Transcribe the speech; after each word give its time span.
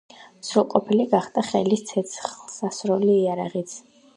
სრულყოფილი 0.45 1.05
გახდა 1.11 1.43
ხელის 1.49 1.85
ცეცხლსასროლი 1.91 3.19
იარაღიც. 3.21 3.79